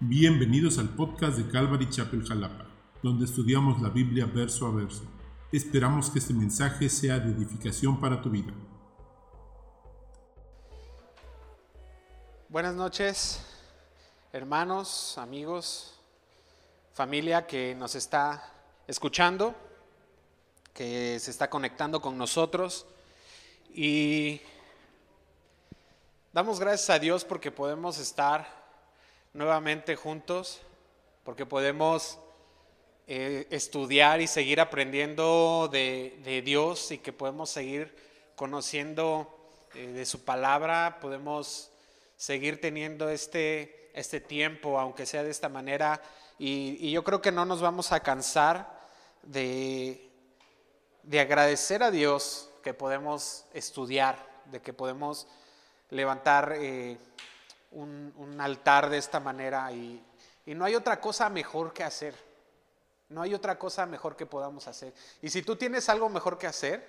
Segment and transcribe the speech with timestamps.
[0.00, 2.66] Bienvenidos al podcast de Calvary Chapel Jalapa,
[3.02, 5.04] donde estudiamos la Biblia verso a verso.
[5.50, 8.52] Esperamos que este mensaje sea de edificación para tu vida.
[12.50, 13.40] Buenas noches,
[14.34, 15.98] hermanos, amigos,
[16.92, 18.52] familia que nos está
[18.86, 19.54] escuchando,
[20.74, 22.84] que se está conectando con nosotros
[23.72, 24.42] y
[26.34, 28.55] damos gracias a Dios porque podemos estar
[29.36, 30.62] nuevamente juntos,
[31.22, 32.18] porque podemos
[33.06, 37.94] eh, estudiar y seguir aprendiendo de, Dios y que podemos seguir
[38.34, 39.28] conociendo
[39.74, 41.70] eh, de su palabra, podemos
[42.16, 46.00] seguir teniendo este, este tiempo, aunque sea de esta manera,
[46.38, 48.80] y, yo creo que no nos vamos a cansar
[49.22, 50.10] de,
[51.02, 55.26] de agradecer a Dios que podemos estudiar, de que podemos
[55.90, 56.96] levantar eh,
[57.76, 60.02] un, altar de esta manera y,
[60.46, 62.14] no hay otra cosa mejor que hacer.
[63.08, 64.94] No hay otra cosa mejor que podamos hacer.
[65.20, 66.86] Y si tú tienes algo mejor que hacer,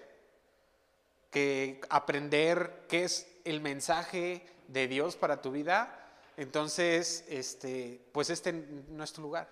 [1.31, 6.07] que aprender qué es el mensaje de Dios para tu vida,
[6.38, 9.49] entonces, este, pues este no es tu lugar.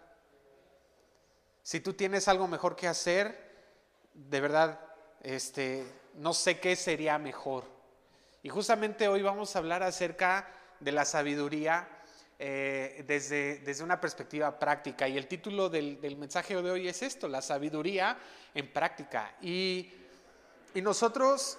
[1.64, 3.55] Si tú tienes algo mejor que hacer,
[4.14, 4.80] de verdad,
[5.23, 5.83] este,
[6.14, 7.64] no sé qué sería mejor.
[8.44, 10.47] Y justamente hoy vamos a hablar acerca
[10.80, 11.88] de la sabiduría
[12.38, 15.08] eh, desde, desde, una perspectiva práctica.
[15.08, 18.17] Y el título del, mensaje de hoy es esto, la sabiduría
[18.54, 19.36] en práctica.
[19.42, 19.90] Y,
[20.76, 21.58] nosotros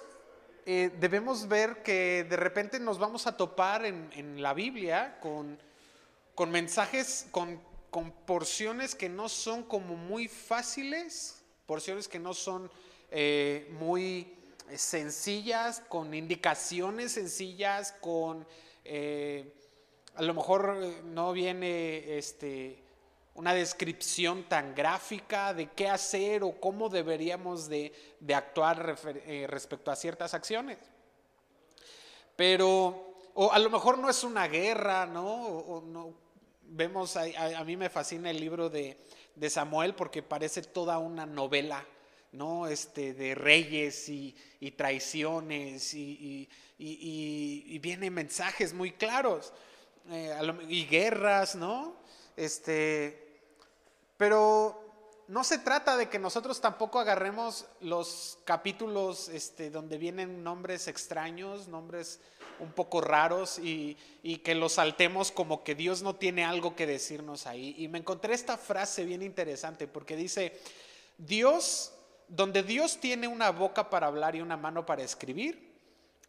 [0.67, 5.57] eh, debemos ver que de repente nos vamos a topar en, la Biblia con,
[6.35, 7.59] con mensajes, con,
[7.89, 12.69] con, porciones que no son como muy fáciles, porciones que no son
[13.09, 14.37] eh, muy
[14.75, 18.45] sencillas, con indicaciones sencillas, con
[18.87, 19.53] eh,
[20.15, 22.83] a lo mejor eh, no viene este,
[23.35, 27.93] una descripción tan gráfica de qué hacer o cómo deberíamos de,
[28.33, 28.95] actuar
[29.25, 30.77] eh, respecto a ciertas acciones.
[32.35, 35.83] Pero, o a lo mejor no es una guerra, ¿no?
[35.85, 36.13] no
[36.69, 38.97] vemos, a, mí me fascina el libro de,
[39.49, 41.85] Samuel porque parece toda una novela,
[42.31, 42.67] ¿no?
[42.67, 44.35] Este, de reyes y,
[44.75, 46.49] traiciones y
[46.79, 49.53] y, vienen mensajes muy claros,
[50.09, 51.95] eh, y guerras, ¿no?
[52.35, 53.41] Este,
[54.17, 54.83] pero
[55.27, 61.67] no se trata de que nosotros tampoco agarremos los capítulos este, donde vienen nombres extraños,
[61.67, 62.19] nombres
[62.59, 66.87] un poco raros y, y, que los saltemos como que Dios no tiene algo que
[66.87, 67.75] decirnos ahí.
[67.77, 70.59] Y me encontré esta frase bien interesante porque dice,
[71.17, 71.93] Dios,
[72.27, 75.75] donde Dios tiene una boca para hablar y una mano para escribir,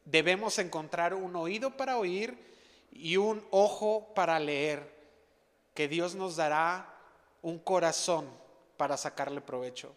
[0.05, 2.39] debemos encontrar un oído para oír
[2.93, 4.97] y un ojo para leer,
[5.75, 6.95] que Dios nos dará
[7.43, 8.29] un corazón
[8.77, 9.95] para sacarle provecho.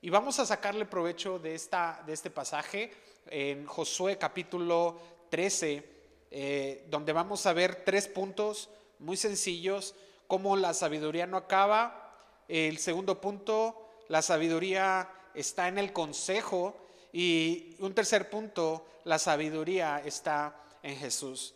[0.00, 2.92] Y vamos a sacarle provecho de, esta, de este pasaje
[3.26, 5.00] en Josué capítulo
[5.30, 5.90] 13,
[6.30, 9.94] eh, donde vamos a ver tres puntos muy sencillos,
[10.26, 12.12] cómo la sabiduría no acaba.
[12.48, 16.76] El segundo punto, la sabiduría está en el consejo.
[17.12, 21.54] Y un tercer punto, la sabiduría está en Jesús.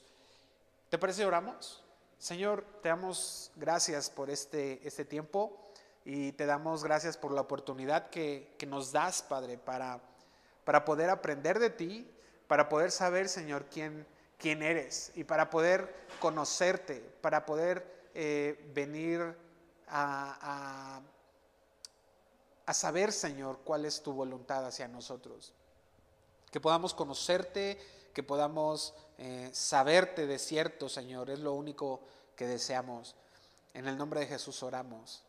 [0.89, 1.83] ¿Te parece oramos?
[2.19, 5.71] Señor, te damos gracias por este, este tiempo
[6.05, 10.01] y te damos gracias por la oportunidad que, nos das, Padre, para,
[10.65, 12.11] para poder aprender de ti,
[12.47, 14.07] para poder saber, Señor, quién,
[14.39, 19.37] quién eres y para poder conocerte, para poder eh, venir
[19.87, 21.03] a
[22.75, 25.53] saber, Señor, cuál es tu voluntad hacia nosotros.
[26.51, 27.79] Que podamos conocerte,
[28.13, 31.31] que podamos eh, saberte de cierto, Señor.
[31.31, 32.01] Es lo único
[32.37, 33.15] que deseamos.
[33.75, 35.23] En el nombre de Jesús oramos.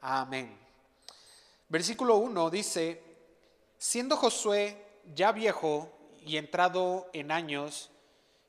[0.00, 0.58] Amén.
[1.68, 3.02] Versículo 1 dice,
[3.78, 5.90] siendo Josué ya viejo
[6.24, 7.90] y entrado en años,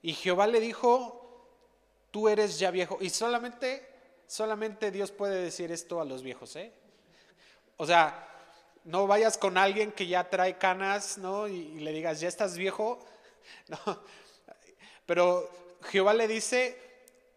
[0.01, 1.49] y Jehová le dijo,
[2.11, 2.97] tú eres ya viejo.
[3.01, 3.87] Y solamente,
[4.27, 6.71] solamente Dios puede decir esto a los viejos, ¿eh?
[7.77, 8.27] O sea,
[8.83, 11.47] no vayas con alguien que ya trae canas, ¿no?
[11.47, 12.99] Y, le digas, ya estás viejo.
[13.69, 14.03] No.
[15.05, 15.49] Pero
[15.83, 16.77] Jehová le dice,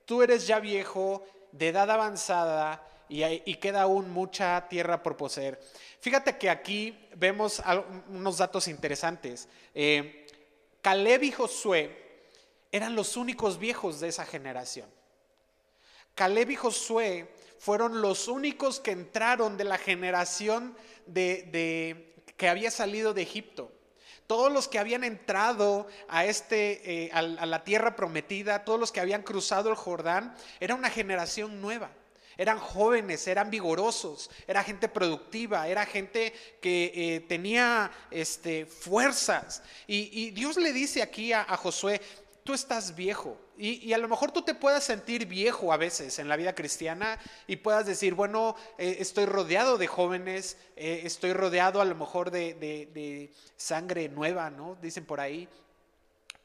[0.05, 5.61] tú eres ya viejo, de edad avanzada, y, queda aún mucha tierra por poseer.
[6.01, 7.63] Fíjate que aquí vemos
[8.09, 9.49] unos datos interesantes.
[9.75, 10.27] Eh,
[10.81, 11.97] Caleb y Josué
[12.71, 14.89] eran los únicos viejos de esa generación.
[16.15, 17.29] Caleb y Josué
[17.61, 20.75] fueron los únicos que entraron de la generación
[21.05, 23.71] de, que había salido de Egipto.
[24.27, 29.01] todos los que habían entrado a, este, eh, a la tierra prometida, todos los que
[29.01, 31.91] habían cruzado el Jordán, era una generación nueva.
[32.39, 36.33] Eran jóvenes, eran vigorosos, era gente productiva, era gente
[36.63, 39.63] que eh, tenía este, fuerzas.
[39.87, 42.01] Y, Dios le dice aquí a, Josué,
[42.43, 43.37] tú estás viejo.
[43.63, 47.19] Y, a lo mejor tú te puedas sentir viejo a veces en la vida cristiana
[47.47, 52.31] y puedas decir, bueno, eh, estoy rodeado de jóvenes, eh, estoy rodeado a lo mejor
[52.31, 54.77] de, sangre nueva, ¿no?
[54.81, 55.47] Dicen por ahí.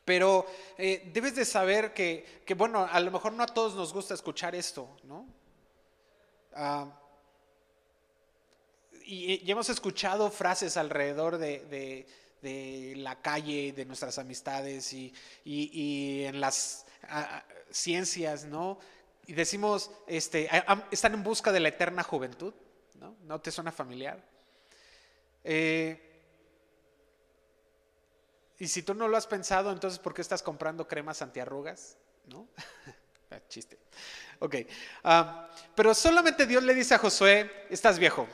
[0.04, 0.46] Pero
[0.78, 4.54] debes de saber que, que, bueno, a lo mejor no a todos nos gusta escuchar
[4.54, 5.26] esto, ¿no?
[6.54, 6.88] Ah,
[9.06, 12.06] y, hemos escuchado frases alrededor de,
[12.98, 15.14] la calle, de nuestras amistades y,
[16.26, 16.85] en las
[17.72, 18.80] ciencias, ¿no?
[19.28, 20.50] Y decimos, este,
[20.92, 22.54] están en busca de la eterna juventud,
[23.00, 23.16] ¿no?
[23.24, 24.24] ¿No te suena familiar?
[25.44, 26.06] Eh,
[28.58, 31.98] y si tú no lo has pensado, entonces ¿por qué estás comprando cremas antiarrugas?
[32.28, 32.48] ¿No?
[33.32, 33.80] Ah, chiste.
[34.38, 34.56] Ok.
[35.04, 38.28] Ah, pero solamente Dios le dice a Josué, estás viejo,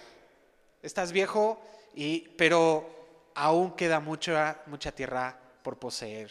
[0.82, 1.62] estás viejo,
[1.96, 6.30] y, pero aún queda mucha, mucha tierra por poseer.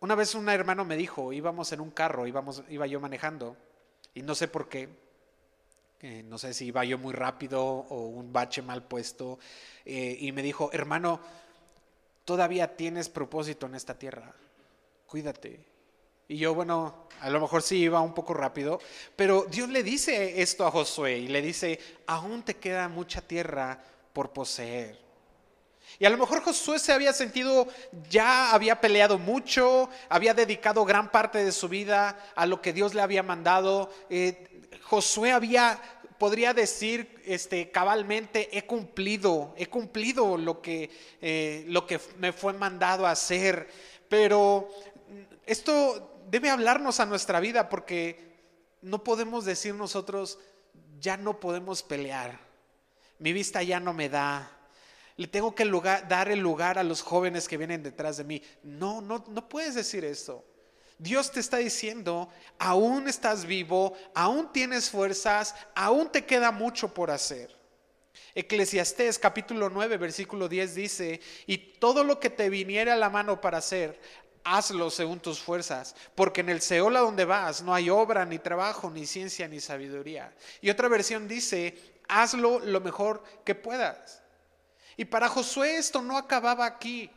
[0.00, 3.56] Una vez un hermano me dijo, íbamos en un carro, íbamos, iba yo manejando,
[4.14, 4.88] y no sé por qué,
[6.00, 9.40] eh, no sé si iba yo muy rápido o un bache mal puesto,
[9.84, 11.20] eh, y me dijo, hermano,
[12.24, 14.32] todavía tienes propósito en esta tierra,
[15.06, 15.64] cuídate,
[16.28, 18.78] y yo, bueno, a lo mejor sí iba un poco rápido,
[19.16, 23.82] pero Dios le dice esto a Josué y le dice, aún te queda mucha tierra
[24.12, 25.07] por poseer.
[25.98, 27.66] Y a lo mejor Josué se había sentido,
[28.08, 32.94] ya había peleado mucho, había dedicado gran parte de su vida a lo que Dios
[32.94, 33.90] le había mandado.
[34.10, 35.80] Eh, Josué había,
[36.18, 40.90] podría decir este, cabalmente, he cumplido, he cumplido lo que,
[41.20, 43.68] eh, lo que me fue mandado a hacer.
[44.08, 44.68] Pero
[45.46, 48.28] esto debe hablarnos a nuestra vida porque
[48.82, 50.38] no podemos decir nosotros,
[51.00, 52.38] ya no podemos pelear,
[53.18, 54.57] mi vista ya no me da,
[55.18, 55.64] le tengo que
[56.08, 58.40] dar el lugar a los jóvenes que vienen detrás de mí.
[58.62, 60.44] No, no, no puedes decir eso.
[60.96, 67.10] Dios te está diciendo, aún estás vivo, aún tienes fuerzas, aún te queda mucho por
[67.10, 67.50] hacer.
[68.32, 73.40] Eclesiastés capítulo 9, versículo 10 dice, y todo lo que te viniera a la mano
[73.40, 74.00] para hacer,
[74.44, 78.38] hazlo según tus fuerzas, porque en el Seol a donde vas no hay obra, ni
[78.38, 80.32] trabajo, ni ciencia, ni sabiduría.
[80.60, 81.76] Y otra versión dice,
[82.06, 84.22] hazlo lo mejor que puedas.
[84.98, 87.08] Y para Josué esto no acababa aquí.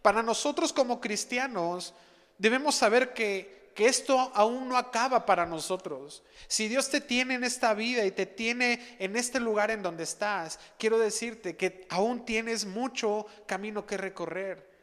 [0.00, 1.92] Para nosotros como cristianos
[2.38, 6.22] debemos saber que, que esto aún no acaba para nosotros.
[6.46, 10.04] Si Dios te tiene en esta vida y te tiene en este lugar en donde
[10.04, 14.73] estás, quiero decirte que aún tienes mucho camino que recorrer.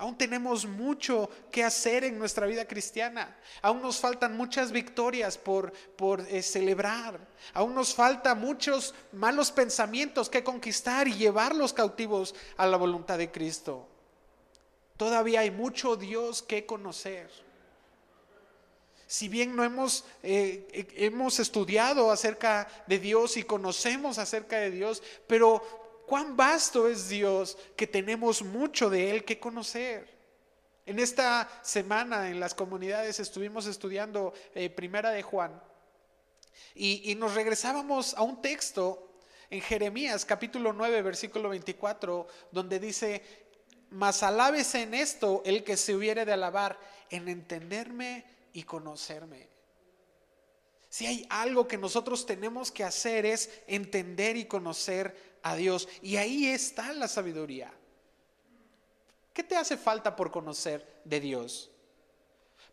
[0.00, 3.36] Aún tenemos mucho que hacer en nuestra vida cristiana.
[3.60, 7.20] Aún nos faltan muchas victorias por, por eh, celebrar.
[7.52, 13.30] Aún nos faltan muchos malos pensamientos que conquistar y llevarlos cautivos a la voluntad de
[13.30, 13.86] Cristo.
[14.96, 17.30] Todavía hay mucho Dios que conocer.
[19.06, 25.02] Si bien no hemos, eh, hemos estudiado acerca de Dios y conocemos acerca de Dios,
[25.26, 30.10] pero cuán vasto es Dios que tenemos mucho de Él que conocer.
[30.84, 35.62] En esta semana en las comunidades estuvimos estudiando eh, Primera de Juan
[36.74, 39.12] y, nos regresábamos a un texto
[39.50, 43.22] en Jeremías capítulo 9 versículo 24 donde dice,
[43.90, 46.76] mas alábese en esto el que se hubiere de alabar,
[47.08, 49.48] en entenderme y conocerme.
[50.88, 55.88] Si hay algo que nosotros tenemos que hacer es entender y conocer a Dios.
[56.02, 57.72] Y ahí está la sabiduría.
[59.32, 61.70] ¿Qué te hace falta por conocer de Dios?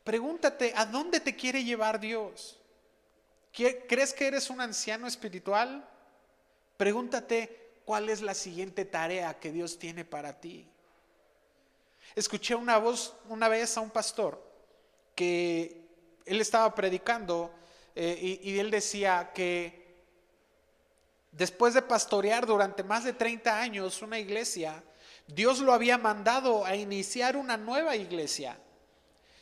[0.04, 2.60] Pregúntate, ¿a dónde te quiere llevar Dios?
[3.52, 5.88] ¿Crees que eres un anciano espiritual?
[6.78, 10.68] Pregúntate, ¿cuál es la siguiente tarea que Dios tiene para ti?
[12.16, 14.42] Escuché una voz una vez a un pastor
[15.16, 15.86] que
[16.26, 17.52] él estaba predicando
[17.96, 19.87] eh, y él decía que
[21.38, 24.84] después de pastorear durante más de 30 años una iglesia,
[25.28, 28.58] Dios lo había mandado a iniciar una nueva iglesia.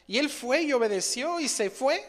[0.07, 2.03] Y él fue y obedeció y se fue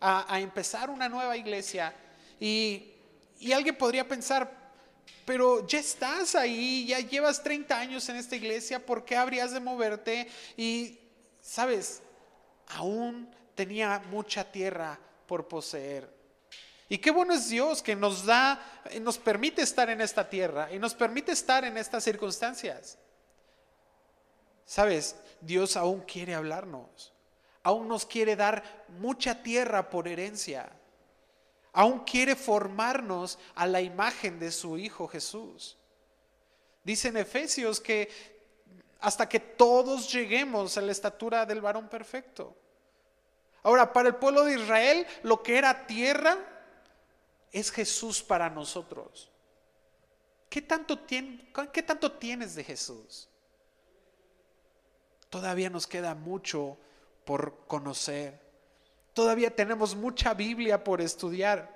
[0.00, 1.94] a, empezar una nueva iglesia.
[2.38, 2.92] Y,
[3.40, 4.50] y, alguien podría pensar,
[5.24, 9.60] pero ya estás ahí, ya llevas 30 años en esta iglesia, ¿por qué habrías de
[9.60, 10.28] moverte?
[10.56, 10.98] Y,
[11.40, 12.02] sabes,
[12.68, 16.13] aún tenía mucha tierra por poseer.
[16.94, 18.64] Y qué bueno es Dios que nos da,
[19.00, 22.98] nos permite estar en esta tierra y nos permite estar en estas circunstancias.
[24.64, 27.12] Sabes, Dios aún quiere hablarnos,
[27.64, 28.62] aún nos quiere dar
[29.00, 30.70] mucha tierra por herencia,
[31.72, 35.76] aún quiere formarnos a la imagen de su Hijo Jesús.
[36.84, 38.08] Dice en Efesios que
[39.00, 42.56] hasta que todos lleguemos a la estatura del varón perfecto.
[43.64, 46.53] Ahora, para el pueblo de Israel, lo que era tierra
[47.54, 49.30] es Jesús para nosotros.
[50.50, 53.28] ¿Qué tanto, ¿Qué tanto tienes de Jesús?
[55.30, 56.76] Todavía nos queda mucho
[57.24, 58.40] por conocer.
[59.12, 61.72] Todavía tenemos mucha Biblia por estudiar.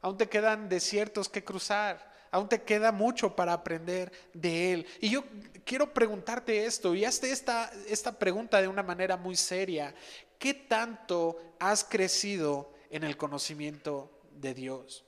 [0.00, 2.12] Aún te quedan desiertos que cruzar.
[2.30, 4.86] Aún te queda mucho para aprender de Él.
[5.00, 5.24] Y yo
[5.64, 9.92] quiero preguntarte esto, y hazte esta, esta pregunta de una manera muy seria.
[10.38, 15.04] ¿Qué tanto has crecido en el conocimiento de Dios?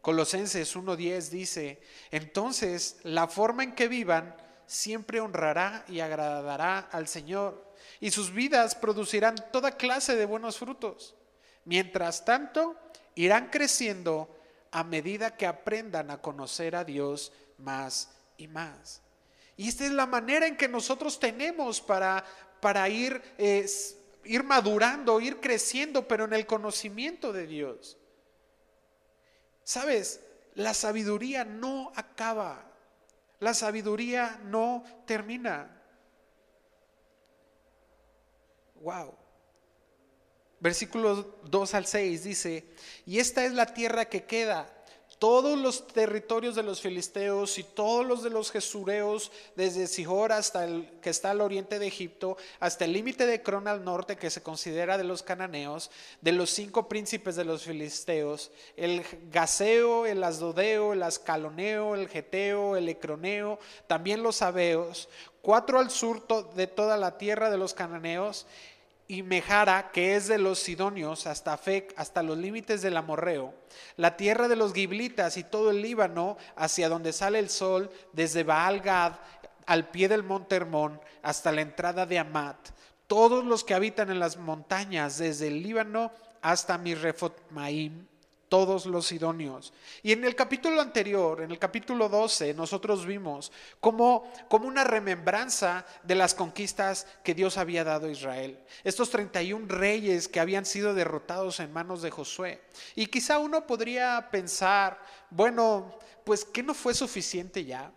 [0.00, 1.80] Colosenses 1.10 dice,
[2.10, 8.74] entonces la forma en que vivan siempre honrará y agradará al Señor, y sus vidas
[8.74, 11.14] producirán toda clase de buenos frutos.
[11.64, 12.76] Mientras tanto,
[13.14, 14.28] irán creciendo
[14.70, 19.00] a medida que aprendan a conocer a Dios más y más.
[19.56, 22.24] Y esta es la manera en que nosotros tenemos para,
[22.60, 23.22] para ir,
[24.24, 27.96] ir madurando, ir creciendo, pero en el conocimiento de Dios.
[29.64, 30.20] Sabes,
[30.54, 32.70] la sabiduría no acaba,
[33.40, 35.82] la sabiduría no termina.
[38.80, 39.14] Wow.
[40.60, 42.64] Versículos 2 al 6 dice,
[43.06, 44.70] y esta es la tierra que queda
[45.18, 50.64] todos los territorios de los filisteos y todos los de los jesureos, desde Sihor hasta
[50.64, 54.30] el que está al oriente de Egipto, hasta el límite de Cron al norte, que
[54.30, 55.90] se considera de los cananeos,
[56.20, 62.76] de los cinco príncipes de los filisteos, el Gaseo, el Asdodeo, el Ascaloneo, el Geteo,
[62.76, 65.08] el Ecroneo, también los Abeos,
[65.42, 68.46] cuatro al sur de toda la tierra de los cananeos,
[69.06, 73.54] y Mejara, que es de los Sidonios hasta Fec, hasta los límites del Amorreo,
[73.96, 78.44] la tierra de los Giblitas y todo el Líbano, hacia donde sale el sol, desde
[78.44, 79.14] Baal Gad
[79.66, 82.56] al pie del monte Hermón hasta la entrada de Amat,
[83.06, 88.06] todos los que habitan en las montañas, desde el Líbano hasta Mirrefot Maim,
[88.48, 89.72] todos los idóneos.
[90.02, 95.84] Y en el capítulo anterior, en el capítulo 12, nosotros vimos como, como una remembranza
[96.02, 98.58] de las conquistas que Dios había dado a Israel.
[98.84, 102.60] Estos 31 reyes que habían sido derrotados en manos de Josué.
[102.94, 107.92] Y quizá uno podría pensar, bueno, pues que no fue suficiente ya.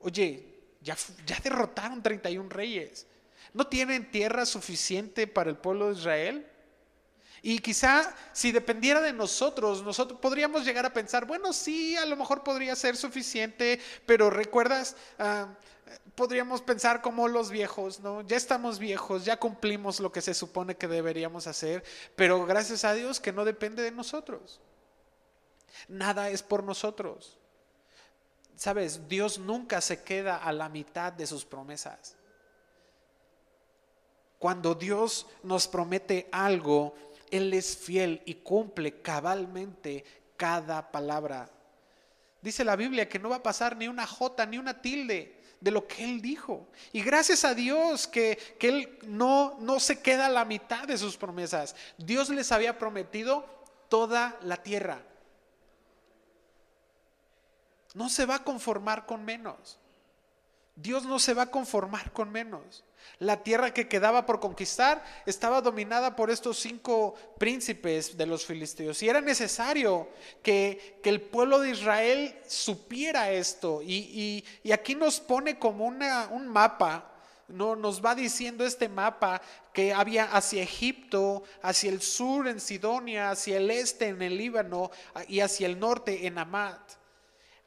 [0.00, 3.06] Oye, ya, ya derrotaron 31 reyes.
[3.54, 6.46] ¿No tienen tierra suficiente para el pueblo de Israel?
[7.42, 12.16] Y quizá si dependiera de nosotros, nosotros podríamos llegar a pensar, bueno, sí, a lo
[12.16, 15.48] mejor podría ser suficiente, pero recuerdas, ah,
[16.14, 18.22] podríamos pensar como los viejos, ¿no?
[18.22, 21.84] Ya estamos viejos, ya cumplimos lo que se supone que deberíamos hacer,
[22.16, 24.60] pero gracias a Dios que no depende de nosotros.
[25.86, 27.38] Nada es por nosotros.
[28.56, 32.16] Sabes, Dios nunca se queda a la mitad de sus promesas.
[34.38, 36.94] Cuando Dios nos promete algo,
[37.30, 40.04] él es fiel y cumple cabalmente
[40.36, 41.50] cada palabra.
[42.40, 45.70] Dice la Biblia que no va a pasar ni una jota ni una tilde de
[45.70, 46.68] lo que Él dijo.
[46.92, 50.98] Y gracias a Dios que, que Él no, no se queda a la mitad de
[50.98, 51.74] sus promesas.
[51.96, 53.44] Dios les había prometido
[53.88, 55.02] toda la tierra.
[57.94, 59.78] No se va a conformar con menos.
[60.76, 62.84] Dios no se va a conformar con menos.
[63.18, 69.02] La tierra que quedaba por conquistar estaba dominada por estos cinco príncipes de los filisteos.
[69.02, 70.08] Y era necesario
[70.42, 73.80] que, el pueblo de Israel supiera esto.
[73.82, 77.14] Y, aquí nos pone como una, un mapa.
[77.48, 79.40] No, nos va diciendo este mapa
[79.72, 84.90] que había hacia Egipto, hacia el sur en Sidonia, hacia el este en el Líbano
[85.28, 86.98] y hacia el norte en Amat.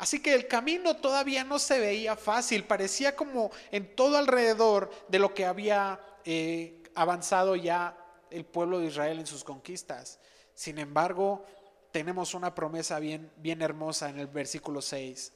[0.02, 5.20] Así que el camino todavía no se veía fácil, parecía como en todo alrededor de
[5.20, 7.96] lo que había eh, avanzado ya
[8.32, 10.20] el pueblo de Israel en sus conquistas.
[10.56, 11.46] Sin embargo,
[11.92, 15.34] tenemos una promesa bien, bien hermosa en el versículo 6.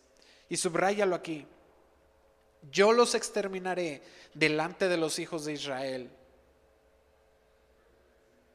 [0.49, 1.45] Y subráyalo aquí.
[2.71, 4.01] Yo los exterminaré
[4.33, 6.09] delante de los hijos de Israel.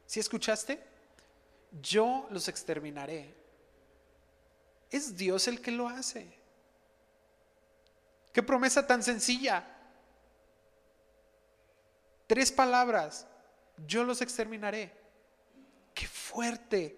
[0.06, 0.80] ¿Sí escuchaste?
[1.80, 3.39] Yo los exterminaré.
[4.90, 6.38] Es Dios el que lo hace.
[8.32, 9.64] Qué promesa tan sencilla.
[12.26, 13.26] Tres palabras.
[13.86, 14.92] Yo los exterminaré.
[15.94, 16.96] Qué fuerte.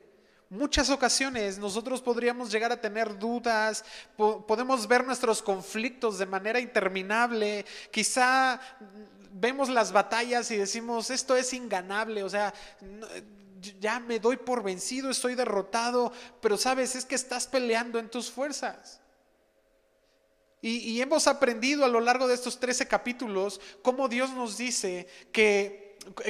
[0.52, 3.84] muchas ocasiones nosotros podríamos llegar a tener dudas,
[4.16, 8.60] podemos ver nuestros conflictos de manera interminable, quizá
[9.32, 12.52] vemos las batallas y decimos, esto es inganable, o sea,
[13.80, 18.30] ya me doy por vencido, estoy derrotado, pero sabes, es que estás peleando en tus
[18.30, 19.00] fuerzas.
[20.64, 25.82] Y, hemos aprendido a lo largo de estos 13 capítulos cómo Dios nos dice que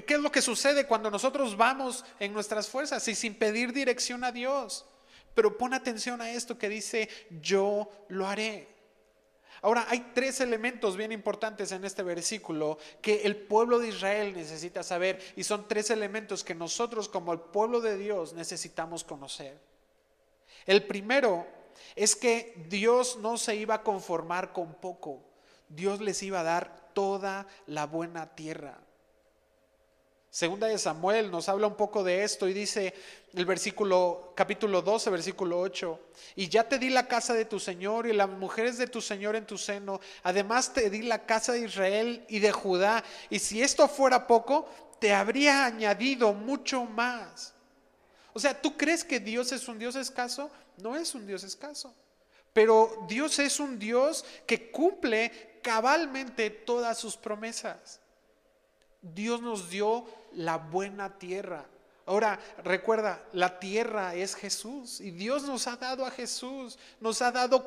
[0.07, 4.23] ¿Qué es lo que sucede cuando nosotros vamos en nuestras fuerzas y sin pedir dirección
[4.23, 4.85] a Dios?
[5.35, 7.09] Pero pon atención a esto que dice,
[7.41, 8.69] yo lo haré.
[9.62, 14.83] Ahora, hay tres elementos bien importantes en este versículo que el pueblo de Israel necesita
[14.83, 19.57] saber y son tres elementos que nosotros como el pueblo de Dios necesitamos conocer.
[20.66, 21.47] El primero
[21.95, 25.23] es que Dios no se iba a conformar con poco,
[25.69, 28.81] Dios les iba a dar toda la buena tierra.
[30.33, 32.95] Segunda de Samuel nos habla un poco de esto y dice
[33.35, 36.01] el versículo capítulo 12, versículo 8,
[36.37, 39.37] y ya te di la casa de tu Señor y las mujeres de tu Señor
[39.37, 43.61] en tu seno, además te di la casa de Israel y de Judá, y si
[43.62, 44.67] esto fuera poco,
[45.01, 47.53] te habría añadido mucho más.
[48.33, 50.51] O sea, ¿tú crees que Dios es un Dios escaso?
[50.79, 51.95] No es un Dios escaso.
[52.55, 58.01] Pero Dios es un Dios que cumple cabalmente todas sus promesas.
[59.02, 61.66] Dios nos dio la buena tierra.
[62.06, 67.30] Ahora, recuerda, la tierra es Jesús y Dios nos ha dado a Jesús, nos ha
[67.30, 67.66] dado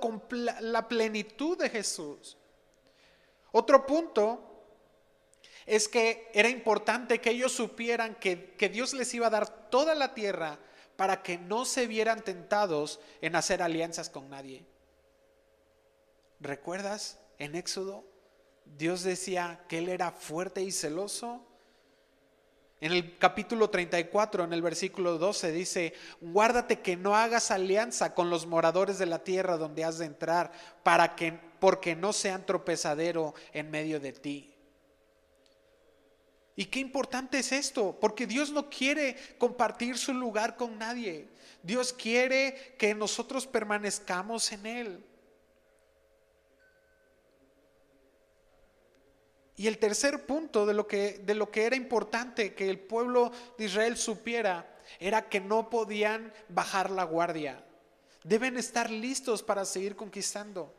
[0.62, 2.38] la plenitud de Jesús.
[3.51, 4.42] Otro punto
[5.65, 9.96] es que era importante que ellos supieran que, que Dios les iba a dar toda
[9.96, 10.60] la tierra
[10.96, 14.65] para que no se vieran tentados en hacer alianzas con nadie.
[16.39, 18.06] ¿Recuerdas en Éxodo
[18.66, 21.42] Dios decía que Él era fuerte y celoso.
[22.82, 28.30] En el capítulo 34, en el versículo 12, dice, guárdate que no hagas alianza con
[28.30, 30.52] los moradores de la tierra donde has de entrar,
[30.84, 34.56] para que, porque no sean tropezadero en medio de ti.
[36.58, 41.28] Y qué importante es esto, porque Dios no quiere compartir su lugar con nadie.
[41.64, 45.06] Dios quiere que nosotros permanezcamos en Él.
[49.57, 53.31] Y el tercer punto de lo, que, de lo que era importante que el pueblo
[53.57, 57.63] de Israel supiera era que no podían bajar la guardia.
[58.24, 60.74] Deben estar listos para seguir conquistando.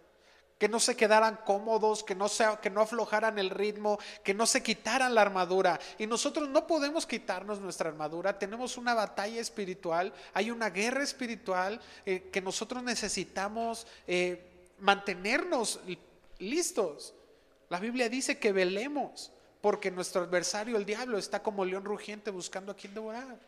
[0.59, 2.29] Que no se quedaran cómodos, que no,
[2.63, 5.79] que no aflojaran el ritmo, que no se quitaran la armadura.
[5.99, 8.39] Y nosotros no podemos quitarnos nuestra armadura.
[8.39, 15.79] Tenemos una batalla espiritual, hay una guerra espiritual eh, que nosotros necesitamos eh, mantenernos
[16.39, 17.15] listos.
[17.69, 22.73] La Biblia dice que velemos, porque nuestro adversario, el diablo, está como león rugiente buscando
[22.73, 23.39] a quien devorar.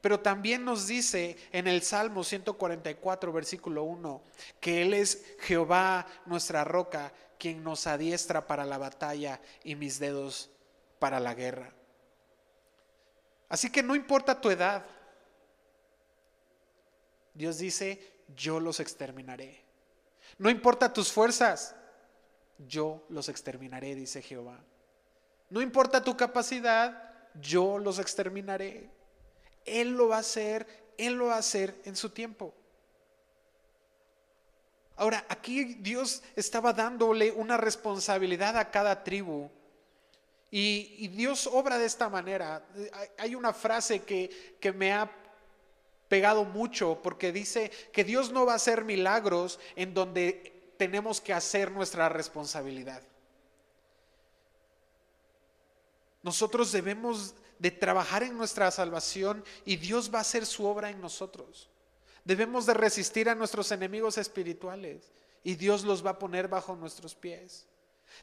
[0.00, 4.22] Pero también nos dice en el Salmo 144, versículo 1,
[4.60, 10.50] que Él es Jehová, nuestra roca, quien nos adiestra para la batalla y mis dedos
[10.98, 11.72] para la guerra.
[13.48, 14.84] Así que no importa tu edad,
[17.34, 18.00] Dios dice,
[18.34, 19.62] yo los exterminaré.
[20.38, 21.74] No importa tus fuerzas,
[22.58, 24.58] yo los exterminaré, dice Jehová.
[25.50, 28.90] No importa tu capacidad, yo los exterminaré.
[29.64, 30.66] Él lo va a hacer,
[30.96, 32.54] Él lo va a hacer en su tiempo.
[34.96, 39.50] Ahora, aquí Dios estaba dándole una responsabilidad a cada tribu.
[40.50, 42.64] Y, Dios obra de esta manera.
[43.18, 45.10] Hay una frase que, que me ha
[46.08, 51.32] pegado mucho porque dice que Dios no va a hacer milagros en donde tenemos que
[51.32, 53.02] hacer nuestra responsabilidad.
[56.22, 61.00] Nosotros debemos de trabajar en nuestra salvación y Dios va a hacer su obra en
[61.00, 61.68] nosotros.
[62.24, 65.12] Debemos de resistir a nuestros enemigos espirituales
[65.44, 67.66] y Dios los va a poner bajo nuestros pies.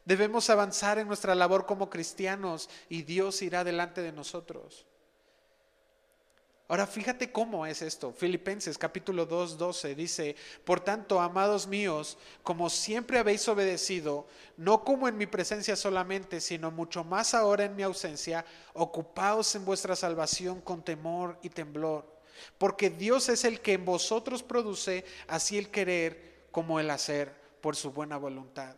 [0.04, 4.86] Debemos avanzar en nuestra labor como cristianos y Dios irá delante de nosotros.
[6.66, 8.12] Ahora fíjate cómo es esto.
[8.12, 15.06] Filipenses capítulo 2, 12 dice, por tanto, amados míos, como siempre habéis obedecido, no como
[15.06, 20.62] en mi presencia solamente, sino mucho más ahora en mi ausencia, ocupaos en vuestra salvación
[20.62, 22.06] con temor y temblor,
[22.56, 27.76] porque Dios es el que en vosotros produce así el querer como el hacer por
[27.76, 28.74] su buena voluntad.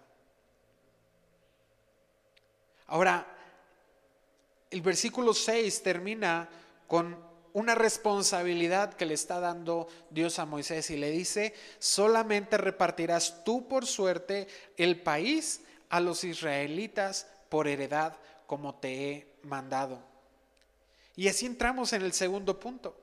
[2.88, 3.26] Ahora,
[4.72, 6.48] el versículo 6 termina
[6.88, 13.44] con una responsabilidad que le está dando Dios a Moisés y le dice, solamente repartirás
[13.44, 20.04] tú por suerte el país a los israelitas por heredad como te he mandado.
[21.14, 22.94] Y así entramos en el segundo punto.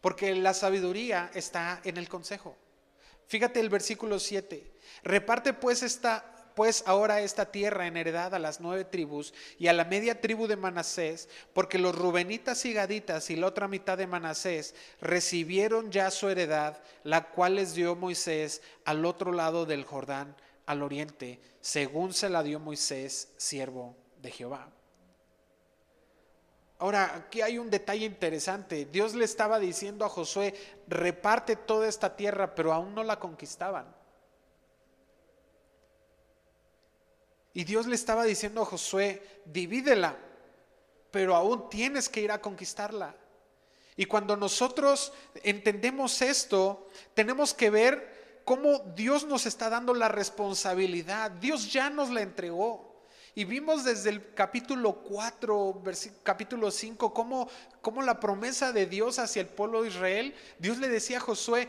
[0.00, 2.56] porque la sabiduría está en el consejo.
[3.28, 4.72] Fíjate el versículo 7.
[5.04, 9.72] Reparte pues esta pues ahora esta tierra en heredad a las nueve tribus y a
[9.72, 14.06] la media tribu de Manasés, porque los rubenitas y gaditas y la otra mitad de
[14.06, 20.36] Manasés recibieron ya su heredad, la cual les dio Moisés al otro lado del Jordán,
[20.66, 24.70] al oriente, según se la dio Moisés, siervo de Jehová.
[26.82, 28.86] Ahora, aquí hay un detalle interesante.
[28.86, 30.52] Dios le estaba diciendo a Josué,
[30.88, 34.01] reparte toda esta tierra, pero aún no la conquistaban.
[37.54, 40.16] Y Dios le estaba diciendo a Josué, divídela,
[41.10, 43.14] pero aún tienes que ir a conquistarla.
[43.96, 45.12] Y cuando nosotros
[45.42, 51.30] entendemos esto, tenemos que ver cómo Dios nos está dando la responsabilidad.
[51.32, 52.92] Dios ya nos la entregó.
[53.34, 55.82] Y vimos desde el capítulo 4,
[56.22, 57.48] capítulo 5, cómo,
[57.80, 61.68] cómo la promesa de Dios hacia el pueblo de Israel, Dios le decía a Josué,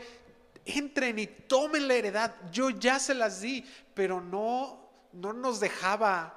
[0.66, 4.83] entren y tomen la heredad, yo ya se las di, pero no
[5.14, 6.36] no nos dejaba,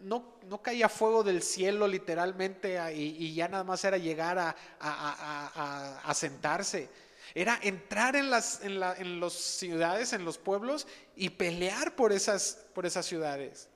[0.00, 4.38] no, no caía fuego del cielo literalmente y, ya nada más era llegar
[4.80, 6.88] a, sentarse.
[7.34, 8.78] Era entrar en las, en,
[9.20, 13.68] las ciudades, en los pueblos y pelear por esas, por esas ciudades.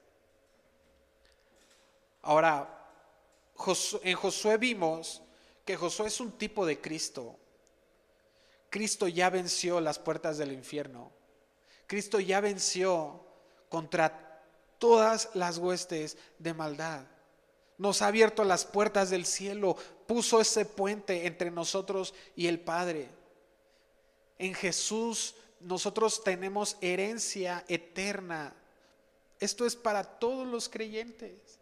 [2.21, 2.69] Ahora,
[4.03, 5.23] en Josué vimos
[5.65, 7.39] que Josué es un tipo de Cristo.
[8.69, 11.13] Cristo ya venció las puertas del infierno.
[11.87, 13.26] Cristo ya venció
[13.77, 14.41] contra
[14.79, 17.05] todas las huestes de maldad.
[17.77, 23.11] Nos ha abierto las puertas del cielo, puso ese puente entre nosotros y el Padre.
[24.39, 28.55] En Jesús nosotros tenemos herencia eterna.
[29.41, 31.59] Esto es para todos los creyentes.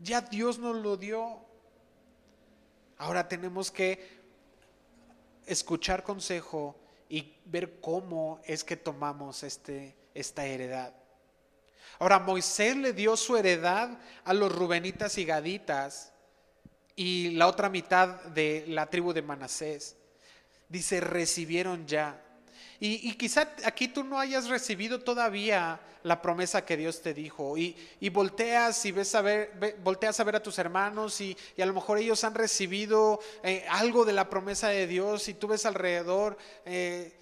[0.00, 1.38] Ya Dios nos lo dio.
[2.98, 4.18] Ahora tenemos que
[5.46, 6.74] escuchar consejo
[7.08, 10.94] y ver cómo es que tomamos este esta heredad.
[11.98, 16.12] Ahora, Moisés le dio su heredad a los rubenitas y gaditas
[16.94, 19.96] y la otra mitad de la tribu de Manasés.
[20.68, 22.22] Dice, recibieron ya.
[22.78, 27.56] Y, quizá aquí tú no hayas recibido todavía la promesa que Dios te dijo.
[27.56, 27.74] Y,
[28.10, 31.98] volteas y ves a ver, volteas a ver a tus hermanos y, a lo mejor
[31.98, 36.36] ellos han recibido eh, algo de la promesa de Dios y tú ves alrededor.
[36.66, 37.12] Eh,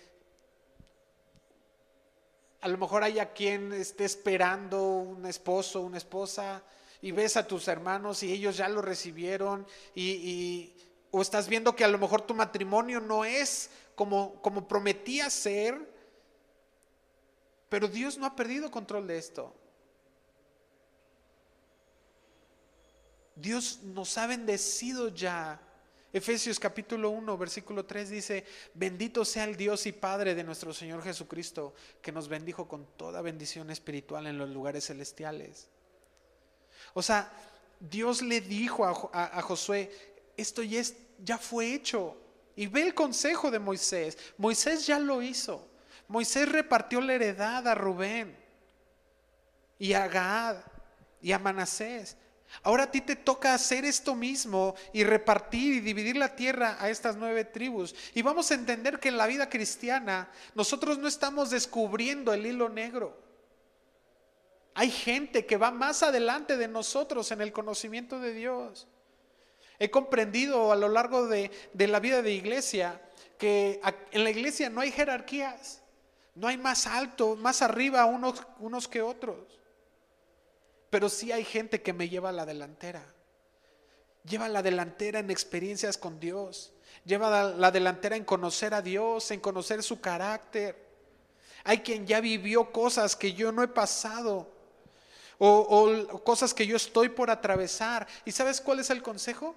[2.65, 6.63] a lo mejor hay a quien esté esperando un esposo, una esposa,
[7.03, 10.73] y ves a tus hermanos y ellos ya lo recibieron, y,
[11.11, 15.79] o estás viendo que a lo mejor tu matrimonio no es como, como prometía ser,
[17.69, 19.55] pero Dios no ha perdido control de esto.
[23.37, 25.61] Dios nos ha bendecido ya
[26.15, 31.03] Efesios capítulo 1, versículo 3 dice, bendito sea el Dios y Padre de nuestro Señor
[31.03, 35.67] Jesucristo, que nos bendijo con toda bendición espiritual en los lugares celestiales.
[36.93, 37.33] O sea,
[37.81, 39.91] Dios le dijo a, Josué,
[40.37, 40.83] esto ya,
[41.19, 42.17] ya fue hecho.
[42.55, 44.17] Y ve el consejo de Moisés.
[44.39, 45.69] Moisés ya lo hizo.
[46.07, 48.37] Moisés repartió la heredad a Rubén
[49.81, 50.59] y a Gad
[51.21, 52.17] y a Manasés.
[52.63, 56.89] Ahora a ti te toca hacer esto mismo y repartir y dividir la tierra a
[56.89, 57.95] estas nueve tribus.
[58.15, 62.69] Y vamos a entender que en la vida cristiana nosotros no estamos descubriendo el hilo
[62.69, 63.23] negro.
[64.75, 68.89] Hay gente que va más adelante de nosotros en el conocimiento de Dios.
[69.79, 73.01] He comprendido a lo largo de, la vida de iglesia
[73.39, 73.81] que
[74.13, 75.83] en la iglesia no hay jerarquías,
[76.35, 79.37] no hay más alto, más arriba unos, unos que otros.
[80.95, 83.05] Pero sí hay gente que me lleva a la delantera.
[84.23, 86.71] Lleva la delantera en experiencias con Dios.
[87.05, 90.77] Lleva la delantera en conocer a Dios, en conocer su carácter.
[91.65, 94.49] Hay quien ya vivió cosas que yo no he pasado.
[95.39, 98.07] O, cosas que yo estoy por atravesar.
[98.25, 99.57] ¿Y sabes cuál es el consejo?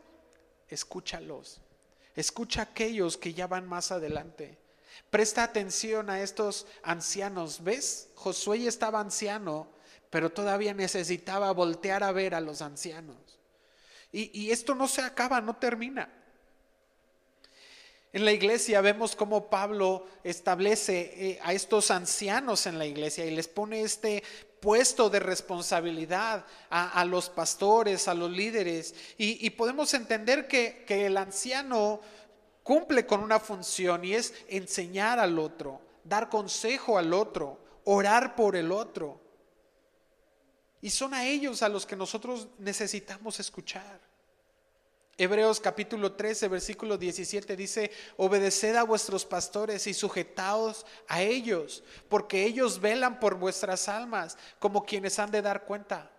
[0.68, 1.62] Escúchalos.
[2.16, 4.58] Escucha a aquellos que ya van más adelante.
[5.12, 7.64] Presta atención a estos ancianos.
[7.64, 8.10] ¿Ves?
[8.16, 9.77] Josué estaba anciano
[10.10, 13.18] pero todavía necesitaba voltear a ver a los ancianos.
[14.12, 16.10] Y, esto no se acaba, no termina.
[18.14, 23.36] En la iglesia vemos cómo Pablo establece eh, a estos ancianos en la iglesia y
[23.36, 24.24] les pone este
[24.62, 28.96] puesto de responsabilidad a, los pastores, a los líderes.
[29.18, 32.02] Y, podemos entender que, que el anciano
[32.64, 38.56] cumple con una función y es enseñar al otro, dar consejo al otro, orar por
[38.56, 39.27] el otro.
[40.82, 44.00] Y son a ellos a los que nosotros necesitamos escuchar.
[45.20, 52.46] Hebreos capítulo 13, versículo 17 dice, obedeced a vuestros pastores y sujetaos a ellos, porque
[52.46, 56.12] ellos velan por vuestras almas como quienes han de dar cuenta.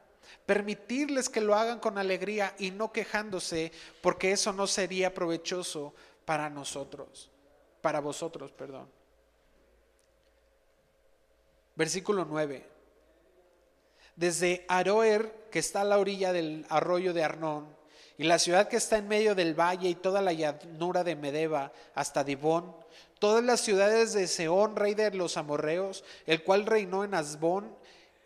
[0.46, 5.94] Permitirles que lo hagan con alegría y no quejándose, porque eso no sería provechoso
[6.24, 7.30] para nosotros,
[7.80, 8.90] para vosotros, perdón.
[11.76, 12.77] Versículo 9.
[14.18, 17.68] Desde Aroer, que está a la orilla del arroyo de Arnón,
[18.16, 21.70] y la ciudad que está en medio del valle y toda la llanura de Medeba
[21.94, 22.74] hasta Dibón,
[23.20, 27.72] todas las ciudades de Seón, rey de los amorreos, el cual reinó en Asbón,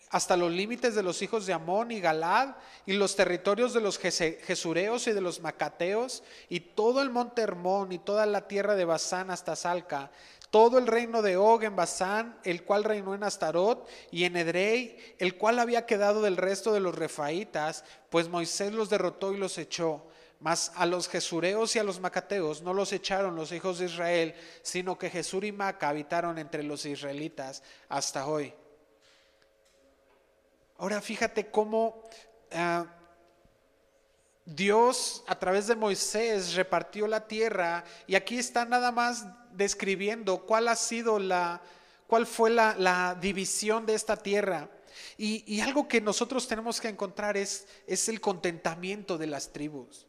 [0.09, 2.55] hasta los límites de los hijos de Amón y Galad,
[2.87, 7.93] y los territorios de los Jesureos y de los Macateos, y todo el monte Hermón
[7.93, 10.11] y toda la tierra de Basán hasta Salca,
[10.53, 14.99] todo el reino de Og en Basán, el cual reinó en Astarot y en Edrei,
[15.19, 19.57] el cual había quedado del resto de los refaitas, pues Moisés los derrotó y los
[19.57, 20.07] echó.
[20.41, 24.35] Mas a los jesureos y a los macateos no los echaron los hijos de Israel,
[24.61, 28.53] sino que Jesur y Maca habitaron entre los israelitas hasta hoy.
[30.77, 32.03] Ahora fíjate cómo
[32.53, 32.85] ah,
[34.45, 40.69] Dios a través de Moisés repartió la tierra y aquí está nada más describiendo cuál
[40.69, 41.61] ha sido la,
[42.09, 44.69] cuál fue la, división de esta tierra.
[45.17, 50.07] Y, algo que nosotros tenemos que encontrar es, es el contentamiento de las tribus.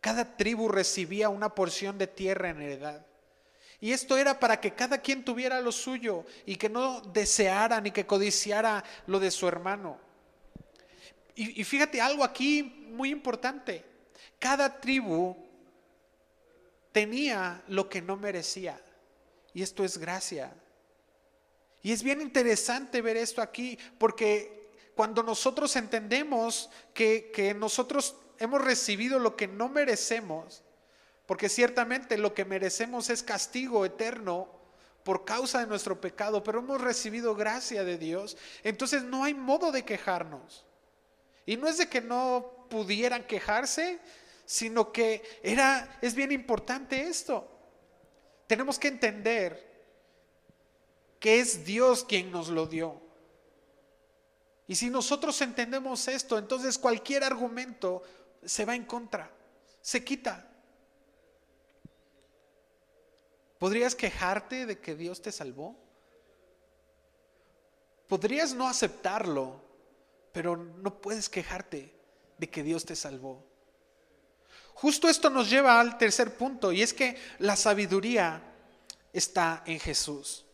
[0.00, 3.06] Cada tribu recibía una porción de tierra en heredad.
[3.80, 7.92] Y esto era para que cada quien tuviera lo suyo y que no deseara ni
[7.92, 10.07] que codiciara lo de su hermano.
[11.44, 13.84] Y fíjate algo aquí muy importante.
[14.38, 15.36] Cada tribu
[16.92, 18.80] tenía lo que no merecía.
[19.54, 20.52] Y esto es gracia.
[21.82, 28.62] Y es bien interesante ver esto aquí, porque cuando nosotros entendemos que, que nosotros hemos
[28.62, 30.62] recibido lo que no merecemos,
[31.26, 34.48] porque ciertamente lo que merecemos es castigo eterno
[35.04, 39.70] por causa de nuestro pecado, pero hemos recibido gracia de Dios, entonces no hay modo
[39.70, 40.66] de quejarnos.
[41.48, 43.98] Y no es de que no pudieran quejarse,
[44.44, 47.48] sino que era, es bien importante esto.
[48.46, 49.66] Tenemos que entender
[51.18, 53.00] que es Dios quien nos lo dio.
[54.66, 58.02] Y si nosotros entendemos esto, entonces cualquier argumento
[58.44, 59.30] se va en contra,
[59.80, 60.46] se quita.
[63.58, 65.74] ¿Podrías quejarte de que Dios te salvó?
[68.06, 69.67] Podrías no aceptarlo,
[70.38, 71.92] pero no puedes quejarte
[72.38, 73.44] de que Dios te salvó.
[74.72, 78.40] Justo esto nos lleva al tercer punto y es que la sabiduría
[79.12, 80.44] está en Jesús.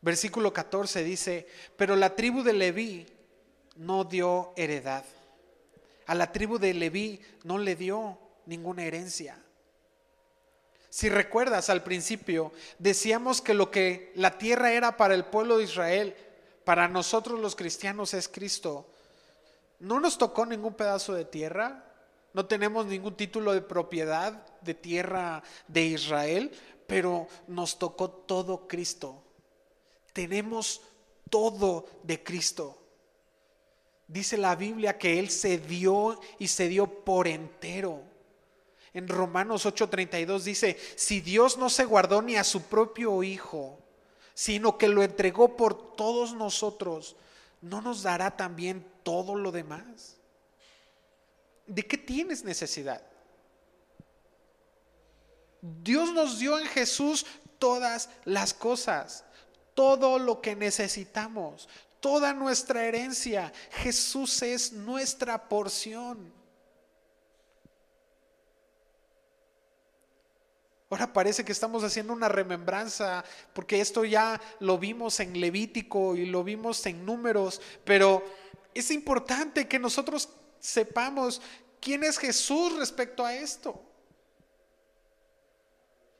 [0.00, 1.46] Versículo 14 dice,
[1.76, 3.06] pero la tribu de Leví
[3.76, 5.04] no dio heredad.
[6.06, 9.38] A la tribu de Leví no le dio ninguna herencia.
[10.88, 15.64] Si recuerdas al principio, decíamos que lo que la tierra era para el pueblo de
[15.64, 16.16] Israel,
[16.68, 18.90] para nosotros los cristianos es Cristo.
[19.78, 21.82] No nos tocó ningún pedazo de tierra,
[22.34, 26.52] no tenemos ningún título de propiedad de tierra de Israel,
[26.86, 29.24] pero nos tocó todo Cristo.
[30.12, 30.82] Tenemos
[31.30, 32.76] todo de Cristo.
[34.06, 38.02] Dice la Biblia que Él se dio y se dio por entero.
[38.92, 43.87] En Romanos 8:32 dice, si Dios no se guardó ni a su propio Hijo,
[44.38, 47.16] sino que lo entregó por todos nosotros,
[47.60, 50.16] ¿no nos dará también todo lo demás?
[51.66, 53.02] ¿De qué tienes necesidad?
[55.60, 57.26] Dios nos dio en Jesús
[57.58, 59.24] todas las cosas,
[59.74, 63.52] todo lo que necesitamos, toda nuestra herencia.
[63.72, 66.32] Jesús es nuestra porción.
[70.90, 73.22] Ahora parece que estamos haciendo una remembranza,
[73.52, 78.24] porque esto ya lo vimos en Levítico y lo vimos en números, pero
[78.72, 81.42] es importante que nosotros sepamos
[81.80, 83.82] quién es Jesús respecto a esto.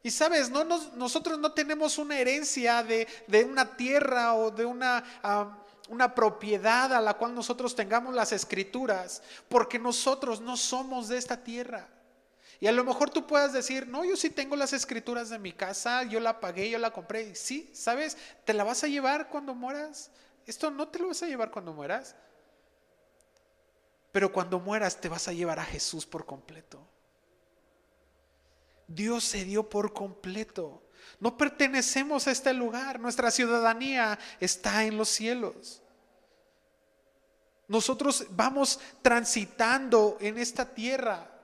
[0.02, 3.06] Y sabes, no nosotros no tenemos una herencia de,
[3.44, 9.22] una tierra o de una, ah, una propiedad a la cual nosotros tengamos las escrituras,
[9.48, 11.88] porque nosotros no somos de esta tierra.
[12.60, 15.52] Y a lo mejor tú puedas decir, no, yo sí tengo las escrituras de mi
[15.52, 17.34] casa, yo la pagué, yo la compré.
[17.36, 18.16] Sí, ¿sabes?
[18.44, 20.10] ¿Te la vas a llevar cuando mueras?
[20.44, 22.16] Esto no te lo vas a llevar cuando mueras.
[24.10, 26.84] Pero cuando mueras te vas a llevar a Jesús por completo.
[28.88, 30.82] Dios se dio por completo.
[31.20, 32.98] No pertenecemos a este lugar.
[32.98, 35.80] Nuestra ciudadanía está en los cielos.
[37.68, 41.37] Nosotros vamos transitando en esta tierra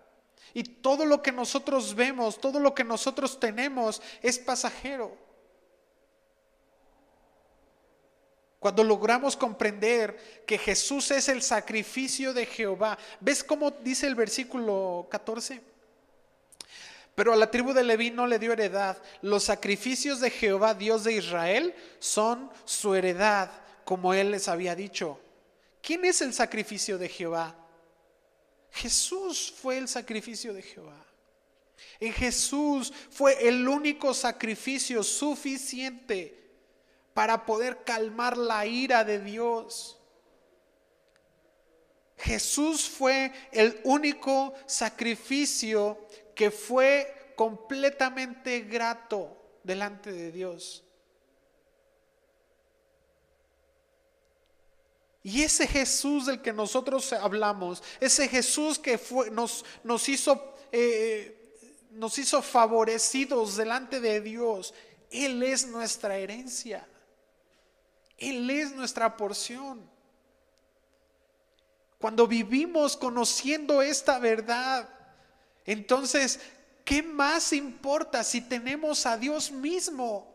[0.54, 5.16] y todo lo que nosotros vemos, todo lo que nosotros tenemos es pasajero.
[8.60, 15.06] Cuando logramos comprender que Jesús es el sacrificio de Jehová, ¿ves cómo dice el versículo
[15.10, 15.60] 14?
[17.14, 18.96] Pero a la tribu de Leví no le dio heredad.
[19.22, 23.50] Los sacrificios de Jehová, Dios de Israel, son su heredad,
[23.84, 25.20] como él les había dicho.
[25.82, 27.54] ¿Quién es el sacrificio de Jehová?
[28.74, 31.06] Jesús fue el sacrificio de Jehová.
[32.00, 36.42] En Jesús fue el único sacrificio suficiente
[37.14, 39.96] para poder calmar la ira de Dios.
[42.18, 50.82] Jesús fue el único sacrificio que fue completamente grato delante de Dios.
[55.26, 59.00] Y ese Jesús del que nosotros hablamos, ese Jesús que
[59.32, 64.74] nos, hizo, eh, nos hizo favorecidos delante de Dios,
[65.10, 66.86] Él es nuestra herencia.
[68.18, 69.88] Él es nuestra porción.
[71.98, 74.86] Cuando vivimos conociendo esta verdad,
[75.64, 76.38] entonces,
[76.84, 80.34] ¿qué más importa si tenemos a Dios mismo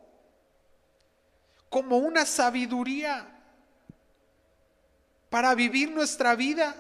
[1.70, 3.36] como una sabiduría
[5.30, 6.76] para vivir nuestra vida?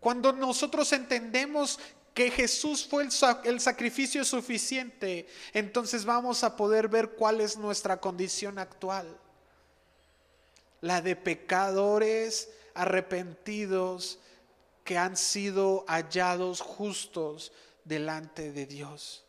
[0.00, 1.78] Cuando nosotros entendemos
[2.14, 3.08] que Jesús fue
[3.44, 9.16] el, sacrificio suficiente, entonces vamos a poder ver cuál es nuestra condición actual.
[10.80, 14.18] La de pecadores arrepentidos
[14.84, 17.52] que han sido hallados justos
[17.84, 19.24] delante de Dios.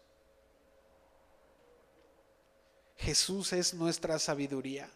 [2.98, 4.90] Jesús es nuestra sabiduría.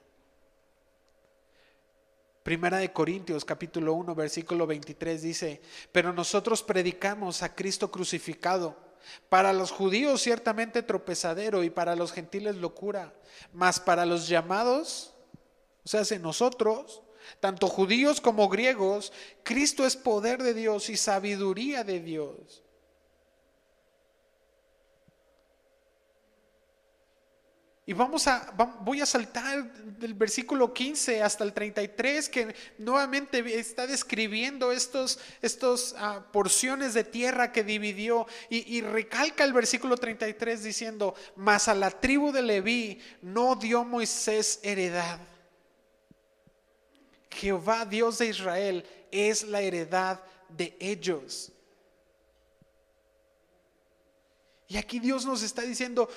[2.48, 8.78] Primera de Corintios capítulo 1 versículo 23 dice, pero nosotros predicamos a Cristo crucificado,
[9.28, 13.14] para los judíos ciertamente tropezadero y para los gentiles locura,
[13.52, 15.14] mas para los llamados,
[15.84, 17.02] o sea, nosotros,
[17.42, 19.12] tanto judíos como griegos,
[19.44, 22.64] Cristo es poder de Dios y sabiduría de Dios.
[27.90, 33.88] Y vamos a, voy a saltar del versículo 15 hasta el 33, que nuevamente está
[33.88, 38.28] describiendo estos, estos ah, porciones de tierra que dividió.
[38.50, 43.86] Y, y, recalca el versículo 33 diciendo, mas a la tribu de Leví no dio
[43.86, 45.22] Moisés heredad.
[47.32, 50.20] Jehová, Dios de Israel, es la heredad
[50.50, 51.54] de ellos.
[54.68, 56.10] Y aquí Dios nos está diciendo,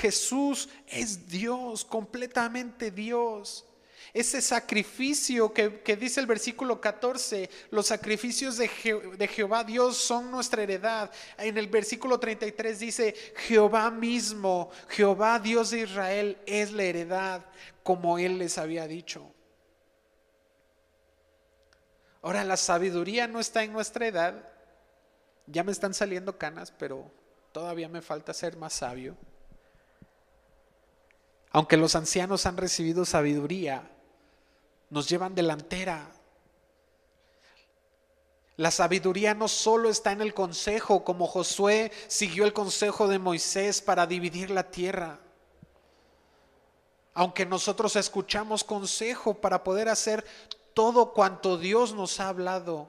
[0.00, 3.66] Jesús es Dios, completamente Dios.
[4.14, 8.70] Ese sacrificio que, dice el versículo 14, los sacrificios de,
[9.18, 11.10] de, Jehová Dios son nuestra heredad.
[11.36, 17.44] En el versículo 33 dice, Jehová mismo, Jehová Dios de Israel es la heredad,
[17.82, 19.30] como Él les había dicho.
[22.22, 24.48] Ahora, la sabiduría no está en nuestra edad.
[25.46, 27.10] Ya me están saliendo canas, pero
[27.52, 29.16] todavía me falta ser más sabio.
[31.50, 33.90] Aunque los ancianos han recibido sabiduría,
[34.90, 36.10] nos llevan delantera.
[38.56, 43.80] La sabiduría no solo está en el consejo, como Josué siguió el consejo de Moisés
[43.80, 45.20] para dividir la tierra.
[47.14, 50.24] Aunque nosotros escuchamos consejo para poder hacer
[50.74, 52.88] todo cuanto Dios nos ha hablado,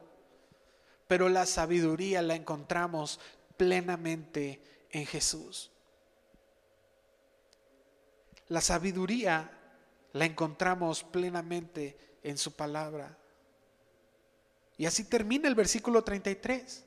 [1.08, 3.20] pero la sabiduría la encontramos
[3.60, 5.70] plenamente en Jesús.
[8.48, 9.52] La sabiduría
[10.14, 13.18] la encontramos plenamente en su palabra.
[14.78, 16.86] Y así termina el versículo 33,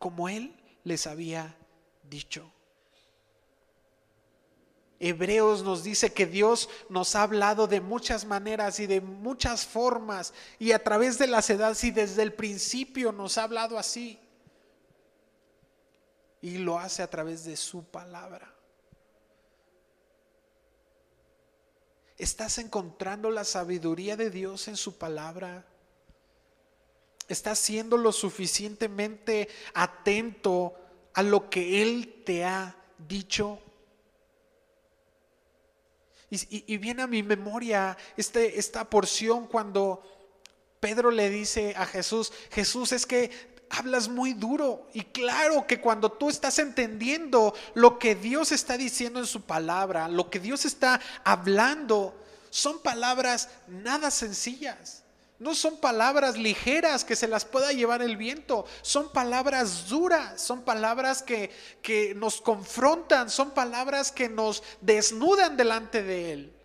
[0.00, 1.56] como Él les había
[2.02, 2.50] dicho.
[4.98, 10.34] Hebreos nos dice que Dios nos ha hablado de muchas maneras y de muchas formas
[10.58, 14.18] y a través de las edades y desde el principio nos ha hablado así
[16.42, 18.54] y lo hace a través de su palabra.
[22.16, 25.64] ¿Estás encontrando la sabiduría de Dios en su palabra?
[27.28, 30.74] ¿Estás siendo lo suficientemente atento
[31.14, 33.58] a lo que Él te ha dicho?
[36.28, 40.00] Y, viene a mi memoria este, esta porción cuando
[40.78, 43.30] Pedro le dice a Jesús, Jesús es que
[43.70, 44.88] hablas muy duro.
[44.92, 50.08] Y claro que cuando tú estás entendiendo lo que Dios está diciendo en su palabra,
[50.08, 52.14] lo que Dios está hablando,
[52.50, 55.04] son palabras nada sencillas.
[55.38, 60.60] No son palabras ligeras que se las pueda llevar el viento, son palabras duras, son
[60.64, 61.50] palabras que,
[61.80, 66.59] que nos confrontan, son palabras que nos desnudan delante de Él.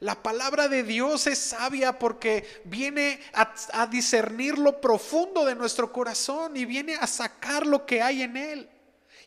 [0.00, 6.56] La palabra de Dios es sabia porque viene a, discernir lo profundo de nuestro corazón
[6.56, 8.68] y viene a sacar lo que hay en él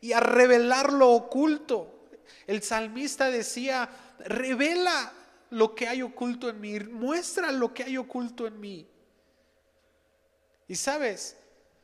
[0.01, 2.09] y a revelar lo oculto.
[2.45, 3.89] El salmista decía,
[4.19, 5.13] revela
[5.49, 8.87] lo que hay oculto en mí, muestra lo que hay oculto en mí.
[10.67, 11.37] Y sabes,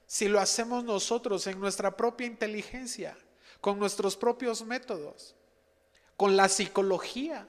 [0.05, 3.17] si lo hacemos nosotros en nuestra propia inteligencia,
[3.61, 5.36] con nuestros propios métodos,
[6.17, 7.47] con la psicología,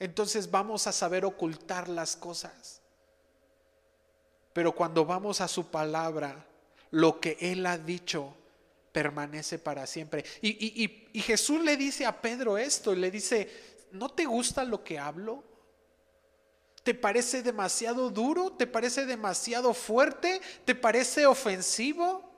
[0.00, 2.80] entonces vamos a saber ocultar las cosas.
[4.52, 6.46] Pero cuando vamos a su palabra,
[6.90, 8.34] lo que Él ha dicho
[8.92, 10.24] permanece para siempre.
[10.42, 13.48] Y, Jesús le dice a Pedro esto, le dice,
[13.92, 15.44] ¿no te gusta lo que hablo?
[16.82, 18.52] ¿Te parece demasiado duro?
[18.52, 20.40] ¿Te parece demasiado fuerte?
[20.64, 22.28] ¿Te parece ofensivo?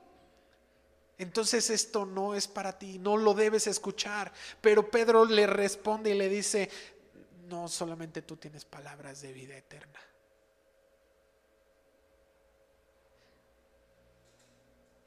[1.17, 4.33] Entonces esto no es para ti, no lo debes escuchar.
[4.61, 6.69] Pero Pedro le responde y le dice,
[7.53, 10.01] no solamente tú tienes palabras de vida eterna.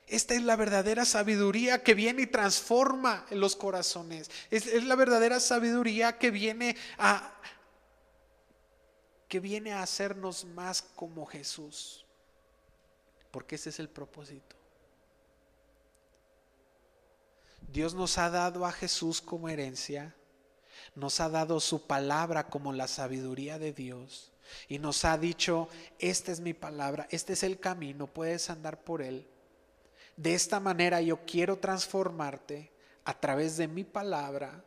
[0.06, 4.30] Esta es la verdadera sabiduría que viene y transforma los corazones.
[4.52, 7.32] Es, es, la verdadera sabiduría que viene a
[9.28, 12.06] que viene a hacernos más como Jesús.
[13.32, 14.56] Porque ese es el propósito.
[17.68, 20.16] Dios nos ha dado a Jesús como herencia
[20.96, 24.32] nos ha dado su palabra como la sabiduría de Dios
[24.68, 25.68] y nos ha dicho,
[26.00, 29.28] esta es mi palabra, este es el camino, puedes andar por él.
[30.16, 32.72] De esta manera yo quiero transformarte
[33.04, 34.64] a través de mi palabra,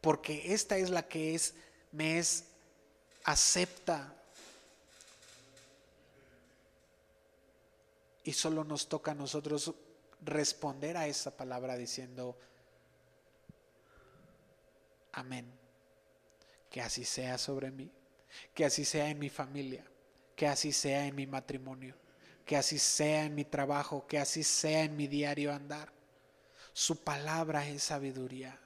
[0.00, 1.54] porque esta es la que es,
[1.92, 2.44] me es
[3.24, 4.14] acepta.
[8.24, 9.72] Y solo nos toca a nosotros
[10.20, 12.36] responder a esa palabra diciendo,
[15.12, 15.50] Amén.
[16.70, 17.90] Que así sea sobre mí,
[18.54, 19.84] que así sea en mi familia,
[20.36, 21.96] que así sea en mi matrimonio,
[22.44, 25.92] que así sea en mi trabajo, que así sea en mi diario andar.
[26.72, 28.58] Su palabra es sabiduría.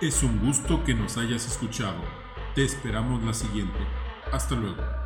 [0.00, 2.02] Es un gusto que nos hayas escuchado.
[2.54, 3.78] Te esperamos la siguiente.
[4.32, 5.03] Hasta luego.